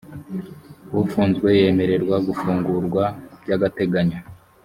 [1.01, 3.03] ufunzwe yemererwa gufungurwa
[3.41, 4.19] by’agateganyo